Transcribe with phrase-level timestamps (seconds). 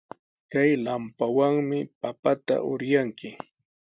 [0.51, 3.29] Kay lampawanmi papata uryanki.